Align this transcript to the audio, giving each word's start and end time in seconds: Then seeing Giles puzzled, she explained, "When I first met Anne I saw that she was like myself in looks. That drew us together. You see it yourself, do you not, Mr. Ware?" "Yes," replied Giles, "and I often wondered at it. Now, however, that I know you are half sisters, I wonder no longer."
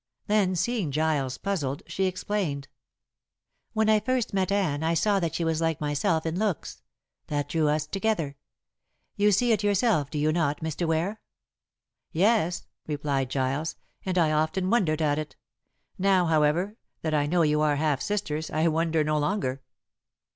Then 0.25 0.55
seeing 0.55 0.89
Giles 0.89 1.37
puzzled, 1.37 1.83
she 1.85 2.05
explained, 2.05 2.67
"When 3.73 3.87
I 3.87 3.99
first 3.99 4.33
met 4.33 4.51
Anne 4.51 4.81
I 4.81 4.95
saw 4.95 5.19
that 5.19 5.35
she 5.35 5.43
was 5.43 5.61
like 5.61 5.79
myself 5.79 6.25
in 6.25 6.39
looks. 6.39 6.81
That 7.27 7.47
drew 7.47 7.67
us 7.67 7.85
together. 7.85 8.35
You 9.15 9.31
see 9.31 9.51
it 9.51 9.61
yourself, 9.61 10.09
do 10.09 10.17
you 10.17 10.31
not, 10.31 10.61
Mr. 10.61 10.87
Ware?" 10.87 11.21
"Yes," 12.11 12.65
replied 12.87 13.29
Giles, 13.29 13.75
"and 14.03 14.17
I 14.17 14.31
often 14.31 14.71
wondered 14.71 15.03
at 15.03 15.19
it. 15.19 15.35
Now, 15.99 16.25
however, 16.25 16.77
that 17.03 17.13
I 17.13 17.27
know 17.27 17.43
you 17.43 17.61
are 17.61 17.75
half 17.75 18.01
sisters, 18.01 18.49
I 18.49 18.69
wonder 18.69 19.03
no 19.03 19.19
longer." 19.19 19.61